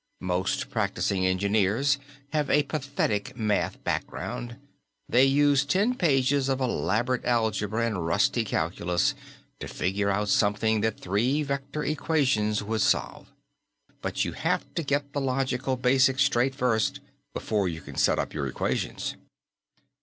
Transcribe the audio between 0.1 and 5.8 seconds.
Most practicing engineers have a pathetic math background they use